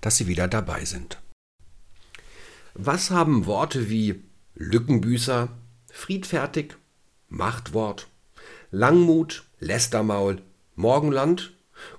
dass 0.00 0.16
Sie 0.16 0.26
wieder 0.26 0.48
dabei 0.48 0.84
sind. 0.84 1.20
Was 2.74 3.10
haben 3.10 3.46
Worte 3.46 3.90
wie 3.90 4.22
Lückenbüßer, 4.54 5.48
friedfertig, 5.90 6.76
Machtwort, 7.28 8.08
Langmut, 8.70 9.44
Lästermaul, 9.58 10.40
Morgenland 10.76 11.52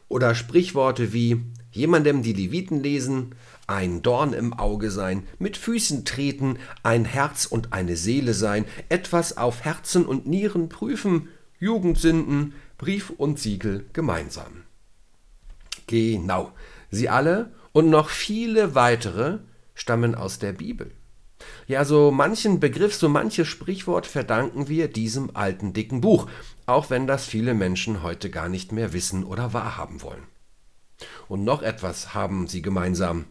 oder 0.07 0.35
Sprichworte 0.35 1.13
wie 1.13 1.41
jemandem 1.71 2.23
die 2.23 2.33
Leviten 2.33 2.81
lesen, 2.81 3.35
ein 3.67 4.01
Dorn 4.01 4.33
im 4.33 4.53
Auge 4.53 4.91
sein, 4.91 5.23
mit 5.39 5.57
Füßen 5.57 6.05
treten, 6.05 6.57
ein 6.83 7.03
Herz 7.03 7.45
und 7.45 7.73
eine 7.73 7.97
Seele 7.97 8.33
sein, 8.33 8.65
etwas 8.89 9.37
auf 9.37 9.65
Herzen 9.65 10.05
und 10.05 10.25
Nieren 10.25 10.69
prüfen, 10.69 11.29
Jugendsünden, 11.59 12.53
Brief 12.77 13.09
und 13.09 13.39
Siegel 13.39 13.85
gemeinsam. 13.93 14.63
Genau, 15.87 16.51
sie 16.91 17.09
alle 17.09 17.53
und 17.71 17.89
noch 17.89 18.09
viele 18.09 18.75
weitere 18.75 19.39
stammen 19.73 20.15
aus 20.15 20.39
der 20.39 20.53
Bibel. 20.53 20.91
Ja, 21.67 21.83
so 21.83 22.11
manchen 22.11 22.59
Begriff, 22.59 22.95
so 22.95 23.09
manches 23.09 23.47
Sprichwort 23.47 24.07
verdanken 24.07 24.67
wir 24.67 24.87
diesem 24.87 25.35
alten 25.35 25.73
dicken 25.73 26.01
Buch, 26.01 26.29
auch 26.65 26.89
wenn 26.89 27.07
das 27.07 27.25
viele 27.25 27.53
Menschen 27.53 28.03
heute 28.03 28.29
gar 28.29 28.49
nicht 28.49 28.71
mehr 28.71 28.93
wissen 28.93 29.23
oder 29.23 29.53
wahrhaben 29.53 30.01
wollen. 30.01 30.23
Und 31.27 31.43
noch 31.43 31.61
etwas 31.61 32.13
haben 32.13 32.47
sie 32.47 32.61
gemeinsam. 32.61 33.25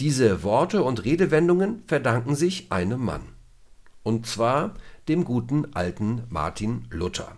Diese 0.00 0.42
Worte 0.42 0.82
und 0.82 1.04
Redewendungen 1.04 1.82
verdanken 1.86 2.34
sich 2.34 2.72
einem 2.72 3.04
Mann. 3.04 3.22
Und 4.02 4.26
zwar 4.26 4.74
dem 5.08 5.24
guten 5.24 5.74
alten 5.74 6.22
Martin 6.28 6.86
Luther. 6.90 7.36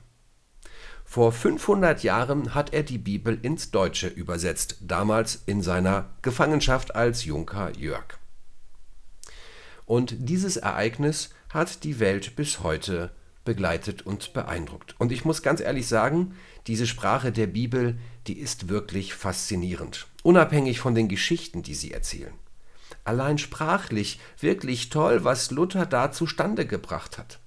Vor 1.13 1.33
500 1.33 2.05
Jahren 2.05 2.55
hat 2.55 2.73
er 2.73 2.85
die 2.85 2.97
Bibel 2.97 3.37
ins 3.43 3.73
Deutsche 3.73 4.07
übersetzt, 4.07 4.77
damals 4.81 5.43
in 5.45 5.61
seiner 5.61 6.11
Gefangenschaft 6.23 6.95
als 6.95 7.25
Junker 7.25 7.77
Jörg. 7.77 8.21
Und 9.87 10.15
dieses 10.21 10.57
Ereignis 10.57 11.31
hat 11.49 11.83
die 11.83 11.99
Welt 11.99 12.37
bis 12.37 12.63
heute 12.63 13.11
begleitet 13.45 14.03
und 14.03 14.33
beeindruckt. 14.35 14.95
Und 15.01 15.11
ich 15.11 15.25
muss 15.25 15.43
ganz 15.43 15.61
ehrlich 15.61 15.89
sagen, 15.89 16.37
diese 16.69 16.87
Sprache 16.87 17.33
der 17.33 17.49
Bibel, 17.49 17.99
die 18.29 18.39
ist 18.39 18.69
wirklich 18.69 19.13
faszinierend, 19.13 20.07
unabhängig 20.23 20.79
von 20.79 20.95
den 20.95 21.09
Geschichten, 21.09 21.65
die 21.65 21.75
sie 21.75 21.91
erzählen. 21.91 22.35
Allein 23.03 23.39
sprachlich 23.39 24.21
wirklich 24.39 24.91
toll, 24.91 25.25
was 25.25 25.51
Luther 25.51 25.87
da 25.87 26.13
zustande 26.13 26.67
gebracht 26.67 27.19
hat. 27.19 27.41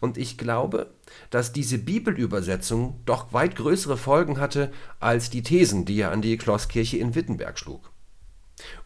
Und 0.00 0.16
ich 0.16 0.38
glaube, 0.38 0.94
dass 1.30 1.52
diese 1.52 1.78
Bibelübersetzung 1.78 3.00
doch 3.04 3.32
weit 3.32 3.56
größere 3.56 3.96
Folgen 3.96 4.38
hatte 4.38 4.72
als 5.00 5.30
die 5.30 5.42
Thesen, 5.42 5.84
die 5.84 6.00
er 6.00 6.12
an 6.12 6.22
die 6.22 6.36
Klosskirche 6.36 6.98
in 6.98 7.14
Wittenberg 7.14 7.58
schlug. 7.58 7.90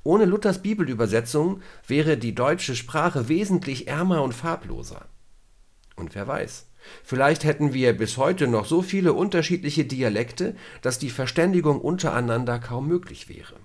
Ohne 0.02 0.24
Luthers 0.24 0.62
Bibelübersetzung 0.62 1.62
wäre 1.86 2.16
die 2.16 2.34
deutsche 2.34 2.74
Sprache 2.74 3.28
wesentlich 3.28 3.88
ärmer 3.88 4.22
und 4.22 4.34
farbloser. 4.34 5.06
Und 5.96 6.14
wer 6.14 6.26
weiß, 6.26 6.66
vielleicht 7.04 7.44
hätten 7.44 7.72
wir 7.72 7.92
bis 7.92 8.16
heute 8.16 8.48
noch 8.48 8.66
so 8.66 8.82
viele 8.82 9.12
unterschiedliche 9.12 9.84
Dialekte, 9.84 10.56
dass 10.82 10.98
die 10.98 11.10
Verständigung 11.10 11.80
untereinander 11.80 12.58
kaum 12.58 12.88
möglich 12.88 13.28
wäre. 13.28 13.56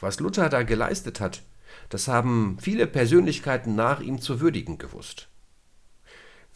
Was 0.00 0.20
Luther 0.20 0.48
da 0.48 0.62
geleistet 0.62 1.20
hat, 1.20 1.42
das 1.88 2.08
haben 2.08 2.56
viele 2.60 2.86
Persönlichkeiten 2.86 3.74
nach 3.74 4.00
ihm 4.00 4.20
zu 4.20 4.40
würdigen 4.40 4.78
gewusst. 4.78 5.28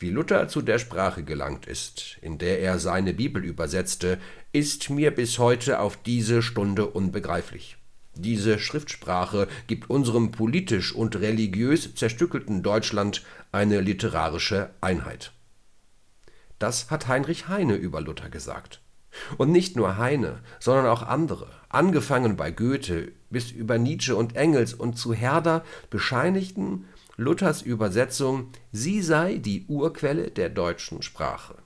Wie 0.02 0.10
Luther 0.10 0.48
zu 0.48 0.62
der 0.62 0.80
Sprache 0.80 1.22
gelangt 1.22 1.66
ist, 1.66 2.18
in 2.22 2.36
der 2.36 2.58
er 2.58 2.80
seine 2.80 3.14
Bibel 3.14 3.44
übersetzte, 3.44 4.18
ist 4.50 4.90
mir 4.90 5.12
bis 5.12 5.38
heute 5.38 5.78
auf 5.78 5.96
diese 5.96 6.42
Stunde 6.42 6.86
unbegreiflich. 6.86 7.76
Diese 8.16 8.58
Schriftsprache 8.58 9.46
gibt 9.68 9.90
unserem 9.90 10.32
politisch 10.32 10.92
und 10.92 11.14
religiös 11.14 11.94
zerstückelten 11.94 12.64
Deutschland 12.64 13.22
eine 13.52 13.80
literarische 13.80 14.70
Einheit. 14.80 15.30
Das 16.58 16.90
hat 16.90 17.06
Heinrich 17.06 17.46
Heine 17.46 17.76
über 17.76 18.00
Luther 18.00 18.28
gesagt. 18.28 18.80
Und 19.38 19.52
nicht 19.52 19.76
nur 19.76 19.98
Heine, 19.98 20.40
sondern 20.58 20.86
auch 20.86 21.04
andere, 21.04 21.48
angefangen 21.68 22.36
bei 22.36 22.50
Goethe 22.50 23.12
bis 23.30 23.52
über 23.52 23.78
Nietzsche 23.78 24.16
und 24.16 24.34
Engels 24.34 24.74
und 24.74 24.98
zu 24.98 25.14
Herder, 25.14 25.64
bescheinigten 25.90 26.86
Luthers 27.16 27.60
Übersetzung, 27.60 28.48
sie 28.72 29.02
sei 29.02 29.36
die 29.36 29.66
Urquelle 29.66 30.30
der 30.30 30.48
deutschen 30.48 31.02
Sprache. 31.02 31.56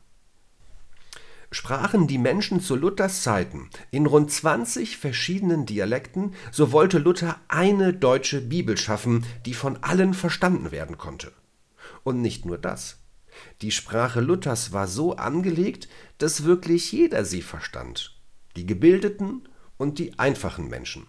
Sprachen 1.52 2.08
die 2.08 2.18
Menschen 2.18 2.60
zu 2.60 2.74
Luthers 2.74 3.22
Zeiten 3.22 3.70
in 3.92 4.06
rund 4.06 4.32
20 4.32 4.96
verschiedenen 4.96 5.64
Dialekten, 5.64 6.34
so 6.50 6.72
wollte 6.72 6.98
Luther 6.98 7.40
eine 7.46 7.94
deutsche 7.94 8.40
Bibel 8.40 8.76
schaffen, 8.76 9.24
die 9.46 9.54
von 9.54 9.78
allen 9.82 10.14
verstanden 10.14 10.72
werden 10.72 10.98
konnte. 10.98 11.32
Und 12.02 12.20
nicht 12.20 12.44
nur 12.44 12.58
das. 12.58 12.98
Die 13.62 13.70
Sprache 13.70 14.20
Luthers 14.20 14.72
war 14.72 14.88
so 14.88 15.14
angelegt, 15.14 15.88
dass 16.18 16.44
wirklich 16.44 16.90
jeder 16.90 17.24
sie 17.24 17.42
verstand. 17.42 18.16
Die 18.56 18.66
gebildeten 18.66 19.48
und 19.76 19.98
die 19.98 20.18
einfachen 20.18 20.68
Menschen. 20.68 21.06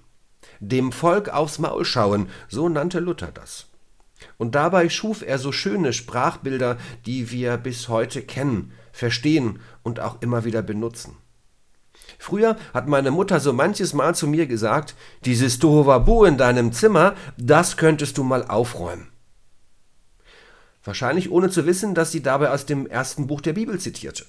Dem 0.59 0.91
Volk 0.91 1.29
aufs 1.29 1.57
Maul 1.57 1.85
schauen, 1.85 2.29
so 2.47 2.69
nannte 2.69 2.99
Luther 2.99 3.31
das. 3.31 3.67
Und 4.37 4.53
dabei 4.55 4.89
schuf 4.89 5.23
er 5.25 5.39
so 5.39 5.51
schöne 5.51 5.93
Sprachbilder, 5.93 6.77
die 7.05 7.31
wir 7.31 7.57
bis 7.57 7.89
heute 7.89 8.21
kennen, 8.21 8.71
verstehen 8.91 9.59
und 9.83 9.99
auch 9.99 10.21
immer 10.21 10.43
wieder 10.43 10.61
benutzen. 10.61 11.17
Früher 12.19 12.57
hat 12.73 12.87
meine 12.87 13.11
Mutter 13.11 13.39
so 13.39 13.53
manches 13.53 13.93
Mal 13.93 14.15
zu 14.15 14.27
mir 14.27 14.47
gesagt, 14.47 14.95
dieses 15.25 15.59
Tohuwabu 15.59 16.25
in 16.25 16.37
deinem 16.37 16.71
Zimmer, 16.71 17.15
das 17.37 17.77
könntest 17.77 18.17
du 18.17 18.23
mal 18.23 18.45
aufräumen. 18.47 19.09
Wahrscheinlich 20.83 21.31
ohne 21.31 21.49
zu 21.49 21.65
wissen, 21.65 21.95
dass 21.95 22.11
sie 22.11 22.23
dabei 22.23 22.51
aus 22.51 22.65
dem 22.65 22.87
ersten 22.87 23.27
Buch 23.27 23.41
der 23.41 23.53
Bibel 23.53 23.79
zitierte. 23.79 24.25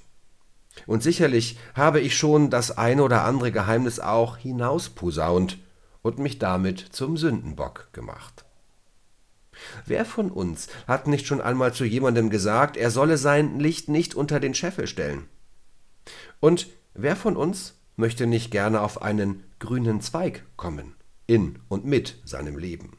Und 0.87 1.03
sicherlich 1.03 1.59
habe 1.75 2.01
ich 2.01 2.17
schon 2.17 2.51
das 2.51 2.77
eine 2.77 3.03
oder 3.03 3.25
andere 3.25 3.53
Geheimnis 3.53 4.01
auch 4.01 4.37
hinausposaunt 4.37 5.59
und 6.03 6.19
mich 6.19 6.39
damit 6.39 6.81
zum 6.81 7.17
Sündenbock 7.17 7.89
gemacht. 7.93 8.45
Wer 9.87 10.05
von 10.05 10.31
uns 10.31 10.69
hat 10.87 11.07
nicht 11.07 11.27
schon 11.27 11.41
einmal 11.41 11.73
zu 11.73 11.85
jemandem 11.85 12.31
gesagt, 12.31 12.77
er 12.77 12.91
solle 12.91 13.19
sein 13.19 13.59
Licht 13.59 13.89
nicht 13.89 14.15
unter 14.15 14.41
den 14.41 14.55
Scheffel 14.55 14.87
stellen? 14.87 15.29
Und 16.41 16.69
wer 16.95 17.17
von 17.17 17.37
uns 17.37 17.75
möchte 17.97 18.27
nicht 18.27 18.51
gerne 18.51 18.81
auf 18.81 19.03
einen 19.03 19.45
grünen 19.59 20.01
Zweig 20.01 20.45
kommen, 20.57 20.95
in 21.27 21.59
und 21.69 21.85
mit 21.85 22.17
seinem 22.25 22.59
Leben? 22.59 22.99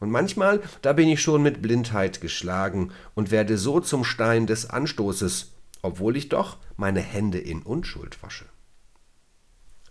Und 0.00 0.10
manchmal, 0.10 0.62
da 0.82 0.92
bin 0.92 1.08
ich 1.08 1.22
schon 1.22 1.42
mit 1.42 1.62
Blindheit 1.62 2.20
geschlagen 2.20 2.92
und 3.14 3.30
werde 3.30 3.56
so 3.56 3.80
zum 3.80 4.04
Stein 4.04 4.46
des 4.46 4.68
Anstoßes, 4.68 5.52
obwohl 5.82 6.16
ich 6.16 6.28
doch 6.28 6.58
meine 6.76 7.00
Hände 7.00 7.38
in 7.38 7.62
Unschuld 7.62 8.22
wasche. 8.22 8.46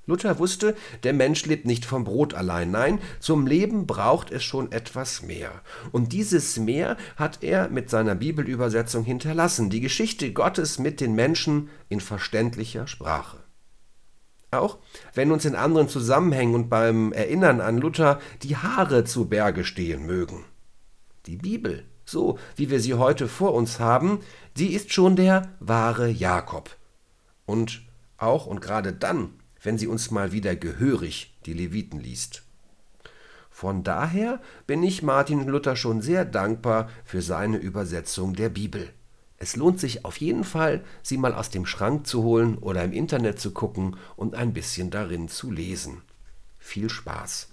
Luther 0.06 0.38
wusste, 0.38 0.76
der 1.04 1.14
Mensch 1.14 1.46
lebt 1.46 1.66
nicht 1.66 1.86
vom 1.86 2.04
Brot 2.04 2.34
allein, 2.34 2.72
nein, 2.72 3.00
zum 3.22 3.48
Leben 3.48 3.88
braucht 3.88 4.32
es 4.32 4.44
schon 4.44 4.72
etwas 4.74 5.22
mehr. 5.22 5.62
Und 5.94 6.12
dieses 6.12 6.58
Mehr 6.58 6.98
hat 7.16 7.42
er 7.42 7.70
mit 7.70 7.90
seiner 7.90 8.16
Bibelübersetzung 8.16 9.06
hinterlassen, 9.06 9.70
die 9.70 9.80
Geschichte 9.80 10.34
Gottes 10.34 10.78
mit 10.78 11.00
den 11.00 11.16
Menschen 11.16 11.70
in 11.88 12.02
verständlicher 12.02 12.86
Sprache. 12.86 13.38
Auch 14.52 14.78
wenn 15.14 15.32
uns 15.32 15.46
in 15.46 15.56
anderen 15.56 15.88
Zusammenhängen 15.88 16.54
und 16.54 16.70
beim 16.70 17.14
Erinnern 17.14 17.62
an 17.62 17.78
Luther 17.78 18.20
die 18.44 18.58
Haare 18.58 19.06
zu 19.06 19.30
Berge 19.30 19.64
stehen 19.64 20.06
mögen. 20.06 20.44
Die 21.28 21.38
Bibel, 21.38 21.86
so 22.04 22.38
wie 22.58 22.70
wir 22.70 22.82
sie 22.82 22.96
heute 22.96 23.30
vor 23.30 23.54
uns 23.54 23.80
haben, 23.80 24.20
die 24.58 24.74
ist 24.74 24.94
schon 24.94 25.16
der 25.16 25.50
wahre 25.62 26.10
Jakob. 26.10 26.76
Und 27.46 27.84
auch 28.18 28.46
und 28.46 28.62
gerade 28.62 28.92
dann 28.92 29.30
wenn 29.64 29.78
sie 29.78 29.88
uns 29.88 30.12
mal 30.12 30.32
wieder 30.32 30.56
gehörig 30.56 31.36
die 31.46 31.54
Leviten 31.54 32.00
liest. 32.00 32.44
Von 33.50 33.84
daher 33.84 34.42
bin 34.68 34.84
ich 34.84 35.04
Martin 35.04 35.48
Luther 35.48 35.76
schon 35.76 36.02
sehr 36.02 36.26
dankbar 36.26 36.90
für 37.06 37.22
seine 37.22 37.58
Übersetzung 37.58 38.34
der 38.34 38.50
Bibel. 38.50 38.90
Es 39.38 39.56
lohnt 39.56 39.80
sich 39.80 40.06
auf 40.06 40.18
jeden 40.18 40.44
Fall, 40.44 40.84
sie 41.02 41.18
mal 41.18 41.34
aus 41.34 41.50
dem 41.50 41.66
Schrank 41.66 42.08
zu 42.08 42.24
holen 42.24 42.58
oder 42.58 42.84
im 42.84 42.94
Internet 42.94 43.40
zu 43.40 43.52
gucken 43.52 43.98
und 44.16 44.36
ein 44.36 44.54
bisschen 44.54 44.90
darin 44.90 45.28
zu 45.28 45.52
lesen. 45.52 46.02
Viel 46.60 46.90
Spaß! 46.90 47.53